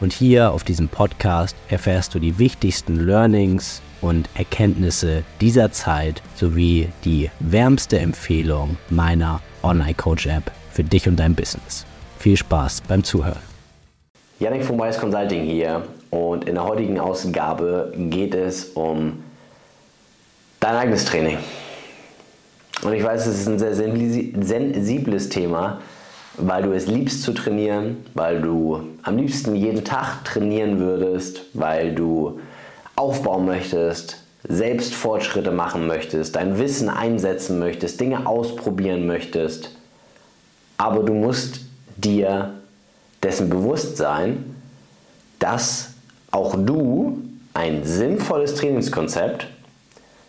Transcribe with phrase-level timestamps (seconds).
[0.00, 6.88] und hier auf diesem Podcast erfährst du die wichtigsten Learnings und Erkenntnisse dieser Zeit sowie
[7.04, 11.84] die wärmste Empfehlung meiner Online Coach App für dich und dein Business.
[12.18, 13.42] Viel Spaß beim Zuhören.
[14.38, 19.22] Yannick von Wise Consulting hier und in der heutigen Ausgabe geht es um
[20.60, 21.38] dein eigenes Training.
[22.82, 25.80] Und ich weiß, es ist ein sehr sensibles Thema,
[26.42, 31.94] weil du es liebst zu trainieren, weil du am liebsten jeden Tag trainieren würdest, weil
[31.94, 32.40] du
[32.96, 34.18] aufbauen möchtest,
[34.48, 39.70] selbst Fortschritte machen möchtest, dein Wissen einsetzen möchtest, Dinge ausprobieren möchtest.
[40.78, 41.60] Aber du musst
[41.96, 42.54] dir
[43.22, 44.56] dessen bewusst sein,
[45.38, 45.90] dass
[46.30, 47.18] auch du
[47.54, 49.46] ein sinnvolles Trainingskonzept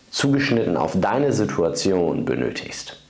[0.10, 3.01] zugeschnitten auf deine Situation benötigst.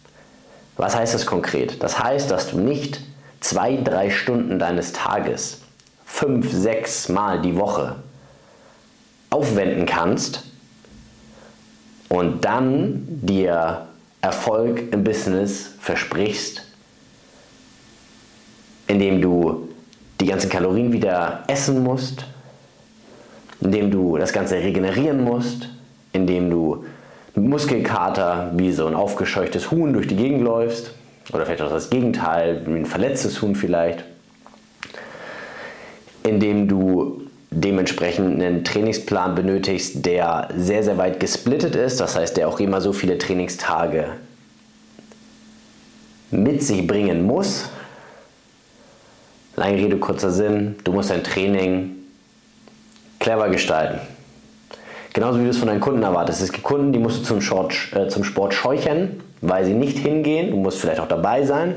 [0.77, 1.81] Was heißt das konkret?
[1.83, 3.01] Das heißt, dass du nicht
[3.39, 5.61] zwei, drei Stunden deines Tages,
[6.05, 7.97] fünf, sechs Mal die Woche
[9.29, 10.43] aufwenden kannst
[12.09, 13.87] und dann dir
[14.21, 16.63] Erfolg im Business versprichst,
[18.87, 19.69] indem du
[20.19, 22.25] die ganzen Kalorien wieder essen musst,
[23.61, 25.69] indem du das Ganze regenerieren musst,
[26.13, 26.85] indem du
[27.35, 30.91] Muskelkater wie so ein aufgescheuchtes Huhn durch die Gegend läufst.
[31.31, 34.03] Oder vielleicht auch das Gegenteil, wie ein verletztes Huhn vielleicht.
[36.23, 37.21] Indem du
[37.51, 41.99] dementsprechend einen Trainingsplan benötigst, der sehr, sehr weit gesplittet ist.
[41.99, 44.05] Das heißt, der auch immer so viele Trainingstage
[46.31, 47.69] mit sich bringen muss.
[49.57, 50.75] Lange Rede, kurzer Sinn.
[50.83, 51.97] Du musst dein Training
[53.19, 53.99] clever gestalten.
[55.13, 56.41] Genauso wie du es von deinen Kunden erwartest.
[56.41, 59.97] Es gibt Kunden, die musst du zum, Short, äh, zum Sport scheuchen, weil sie nicht
[59.97, 60.51] hingehen.
[60.51, 61.75] Du musst vielleicht auch dabei sein.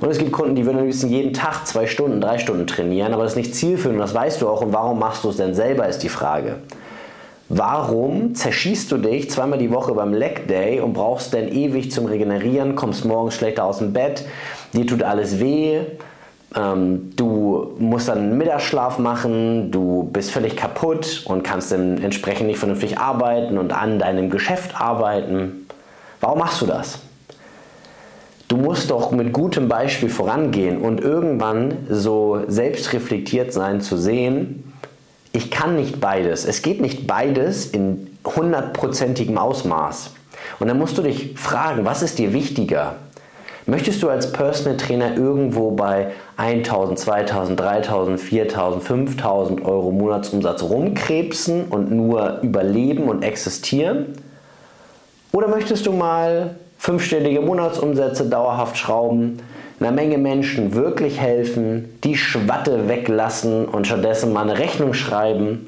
[0.00, 3.14] Und es gibt Kunden, die würden am liebsten jeden Tag zwei Stunden, drei Stunden trainieren,
[3.14, 4.60] aber das ist nicht zielführend das weißt du auch.
[4.60, 6.56] Und warum machst du es denn selber, ist die Frage.
[7.48, 12.06] Warum zerschießt du dich zweimal die Woche beim Leg Day und brauchst dann ewig zum
[12.06, 14.24] Regenerieren, kommst morgens schlechter aus dem Bett,
[14.72, 15.78] dir tut alles weh,
[16.56, 22.58] ähm, du musst dann Mittagsschlaf machen, du bist völlig kaputt und kannst dann entsprechend nicht
[22.58, 25.66] vernünftig arbeiten und an deinem Geschäft arbeiten.
[26.20, 27.00] Warum machst du das?
[28.48, 34.72] Du musst doch mit gutem Beispiel vorangehen und irgendwann so selbstreflektiert sein zu sehen,
[35.32, 36.46] ich kann nicht beides.
[36.46, 40.12] Es geht nicht beides in hundertprozentigem Ausmaß.
[40.60, 42.96] Und dann musst du dich fragen, was ist dir wichtiger?
[43.68, 51.64] Möchtest du als Personal Trainer irgendwo bei 1000, 2000, 3000, 4000, 5000 Euro Monatsumsatz rumkrebsen
[51.64, 54.14] und nur überleben und existieren?
[55.32, 59.38] Oder möchtest du mal fünfstellige Monatsumsätze dauerhaft schrauben,
[59.80, 65.66] einer Menge Menschen wirklich helfen, die Schwatte weglassen und stattdessen mal eine Rechnung schreiben,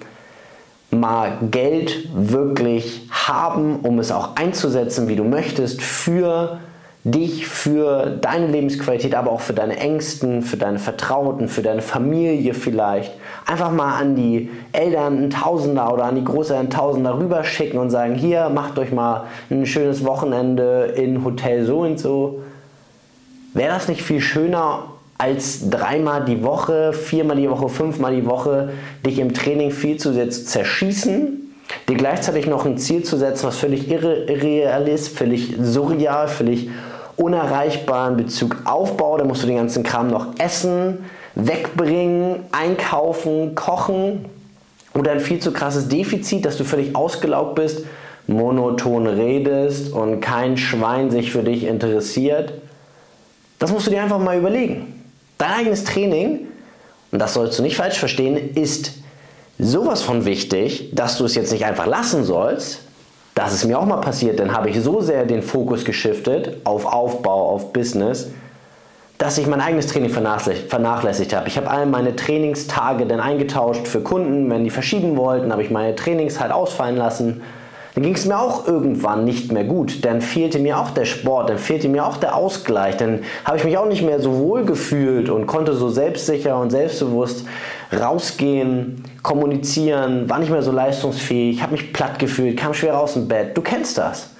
[0.92, 6.60] mal Geld wirklich haben, um es auch einzusetzen, wie du möchtest, für
[7.04, 12.54] dich für deine Lebensqualität, aber auch für deine Ängsten, für deine Vertrauten, für deine Familie
[12.54, 13.12] vielleicht,
[13.46, 17.90] einfach mal an die Eltern einen Tausender oder an die Großeltern einen Tausender rüberschicken und
[17.90, 22.42] sagen, hier, macht euch mal ein schönes Wochenende in Hotel so und so.
[23.54, 24.84] Wäre das nicht viel schöner,
[25.16, 28.70] als dreimal die Woche, viermal die Woche, fünfmal die Woche
[29.04, 31.44] dich im Training viel zu zerschießen
[31.88, 36.68] dir gleichzeitig noch ein Ziel zu setzen, was völlig irreal ist, völlig surreal, völlig
[37.18, 39.18] unerreichbar in Bezug Aufbau.
[39.18, 44.24] Da musst du den ganzen Kram noch essen, wegbringen, einkaufen, kochen.
[44.94, 47.84] Oder ein viel zu krasses Defizit, dass du völlig ausgelaugt bist,
[48.26, 52.54] monoton redest und kein Schwein sich für dich interessiert.
[53.58, 55.02] Das musst du dir einfach mal überlegen.
[55.36, 56.46] Dein eigenes Training,
[57.12, 58.92] und das sollst du nicht falsch verstehen, ist
[59.58, 62.80] sowas von wichtig, dass du es jetzt nicht einfach lassen sollst.
[63.38, 66.84] Das ist mir auch mal passiert, dann habe ich so sehr den Fokus geschiftet auf
[66.86, 68.32] Aufbau, auf Business,
[69.16, 71.46] dass ich mein eigenes Training vernachlässigt habe.
[71.46, 75.70] Ich habe all meine Trainingstage dann eingetauscht für Kunden, wenn die verschieben wollten, habe ich
[75.70, 77.42] meine Trainings halt ausfallen lassen
[77.98, 80.04] dann ging es mir auch irgendwann nicht mehr gut.
[80.04, 82.96] Dann fehlte mir auch der Sport, dann fehlte mir auch der Ausgleich.
[82.96, 86.70] Dann habe ich mich auch nicht mehr so wohl gefühlt und konnte so selbstsicher und
[86.70, 87.44] selbstbewusst
[87.92, 93.26] rausgehen, kommunizieren, war nicht mehr so leistungsfähig, habe mich platt gefühlt, kam schwer aus dem
[93.26, 93.56] Bett.
[93.56, 94.30] Du kennst das.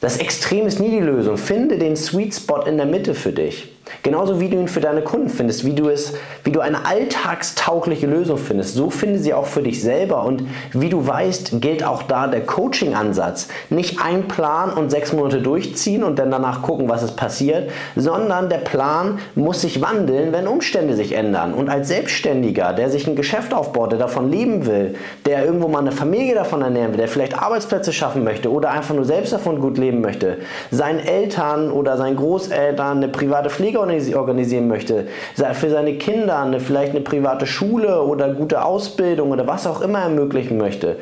[0.00, 1.36] Das Extrem ist nie die Lösung.
[1.36, 3.72] Finde den Sweet Spot in der Mitte für dich.
[4.02, 6.14] Genauso wie du ihn für deine Kunden findest, wie du es,
[6.44, 10.24] wie du eine alltagstaugliche Lösung findest, so finde sie auch für dich selber.
[10.24, 13.48] Und wie du weißt, gilt auch da der Coaching-Ansatz.
[13.70, 18.48] Nicht ein Plan und sechs Monate durchziehen und dann danach gucken, was ist passiert, sondern
[18.48, 21.54] der Plan muss sich wandeln, wenn Umstände sich ändern.
[21.54, 24.94] Und als Selbstständiger, der sich ein Geschäft aufbaut, der davon leben will,
[25.26, 28.94] der irgendwo mal eine Familie davon ernähren will, der vielleicht Arbeitsplätze schaffen möchte oder einfach
[28.94, 30.38] nur selbst davon gut leben möchte,
[30.70, 36.92] seinen Eltern oder seinen Großeltern eine private Pflege organisieren möchte, für seine Kinder eine, vielleicht
[36.92, 40.96] eine private Schule oder gute Ausbildung oder was auch immer ermöglichen möchte,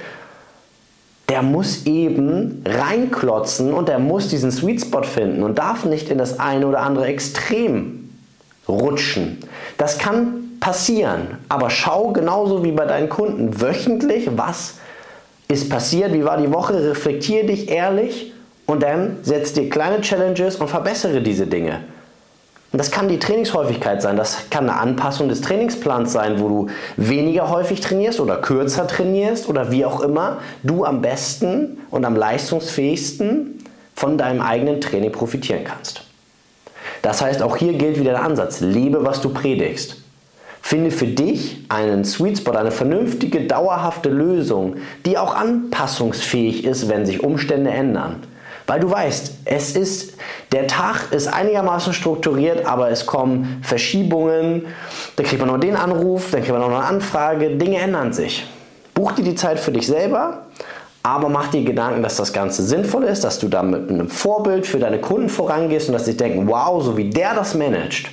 [1.29, 6.19] der muss eben reinklotzen und der muss diesen Sweet Spot finden und darf nicht in
[6.19, 8.11] das eine oder andere Extrem
[8.69, 9.39] rutschen.
[9.77, 14.75] Das kann passieren, aber schau genauso wie bei deinen Kunden wöchentlich, was
[15.49, 18.33] ist passiert, wie war die Woche, reflektiere dich ehrlich
[18.67, 21.81] und dann setz dir kleine Challenges und verbessere diese Dinge.
[22.73, 26.67] Und das kann die Trainingshäufigkeit sein, das kann eine Anpassung des Trainingsplans sein, wo du
[26.97, 32.17] weniger häufig trainierst oder kürzer trainierst oder wie auch immer du am besten und am
[32.17, 33.65] leistungsfähigsten
[33.95, 36.03] von deinem eigenen Training profitieren kannst.
[37.03, 39.97] Das heißt, auch hier gilt wieder der Ansatz, lebe, was du predigst.
[40.61, 47.07] Finde für dich einen Sweet Spot, eine vernünftige, dauerhafte Lösung, die auch anpassungsfähig ist, wenn
[47.07, 48.25] sich Umstände ändern.
[48.67, 50.15] Weil du weißt, es ist,
[50.53, 54.67] der Tag ist einigermaßen strukturiert, aber es kommen Verschiebungen,
[55.15, 58.45] dann kriegt man noch den Anruf, dann kriegt man noch eine Anfrage, Dinge ändern sich.
[58.95, 60.47] Buch dir die Zeit für dich selber,
[61.03, 64.67] aber mach dir Gedanken, dass das Ganze sinnvoll ist, dass du da mit einem Vorbild
[64.67, 68.09] für deine Kunden vorangehst und dass sie denken, wow, so wie der das managt.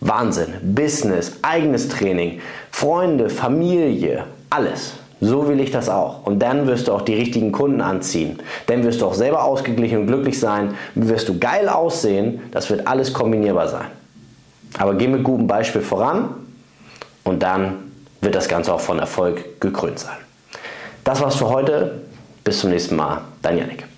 [0.00, 2.40] Wahnsinn, Business, eigenes Training,
[2.72, 4.94] Freunde, Familie, alles.
[5.20, 6.26] So will ich das auch.
[6.26, 8.38] Und dann wirst du auch die richtigen Kunden anziehen.
[8.66, 10.74] Dann wirst du auch selber ausgeglichen und glücklich sein.
[10.94, 12.40] Wirst du geil aussehen.
[12.52, 13.86] Das wird alles kombinierbar sein.
[14.78, 16.30] Aber geh mit gutem Beispiel voran
[17.24, 20.16] und dann wird das Ganze auch von Erfolg gekrönt sein.
[21.04, 22.02] Das war's für heute.
[22.44, 23.20] Bis zum nächsten Mal.
[23.42, 23.89] Dein Janik.